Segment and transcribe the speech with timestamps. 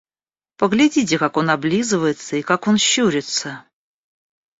[0.57, 3.65] Поглядите, как он облизывается и как он щурится.